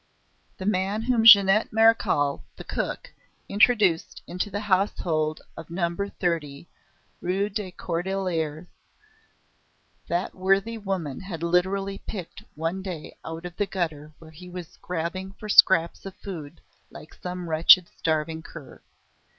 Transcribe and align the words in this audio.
The 0.57 0.65
man 0.65 1.03
whom 1.03 1.25
Jeannette 1.25 1.71
Marechal, 1.71 2.43
the 2.55 2.63
cook, 2.63 3.13
introduced 3.47 4.23
into 4.25 4.49
the 4.49 4.61
household 4.61 5.43
of 5.55 5.69
No. 5.69 5.95
30, 5.95 6.67
Rue 7.21 7.49
des 7.49 7.69
Cordeliers, 7.69 8.65
that 10.07 10.33
worthy 10.33 10.79
woman 10.79 11.19
had 11.19 11.43
literally 11.43 11.99
picked 11.99 12.41
one 12.55 12.81
day 12.81 13.15
out 13.23 13.45
of 13.45 13.55
the 13.57 13.67
gutter 13.67 14.11
where 14.17 14.31
he 14.31 14.49
was 14.49 14.75
grabbing 14.81 15.33
for 15.33 15.47
scraps 15.47 16.03
of 16.07 16.15
food 16.15 16.61
like 16.89 17.13
some 17.13 17.47
wretched 17.47 17.87
starving 17.95 18.41
cur. 18.41 18.81